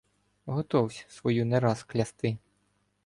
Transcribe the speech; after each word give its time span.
Готовсь 0.47 1.05
свою 1.09 1.45
не 1.45 1.59
раз 1.59 1.83
клясти. 1.83 2.37